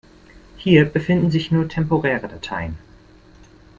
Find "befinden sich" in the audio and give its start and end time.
0.85-1.51